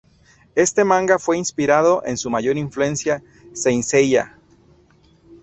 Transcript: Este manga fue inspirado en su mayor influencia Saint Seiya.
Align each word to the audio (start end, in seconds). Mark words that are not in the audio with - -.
Este 0.55 0.83
manga 0.83 1.19
fue 1.19 1.37
inspirado 1.37 2.01
en 2.03 2.17
su 2.17 2.31
mayor 2.31 2.57
influencia 2.57 3.21
Saint 3.53 3.83
Seiya. 3.83 4.35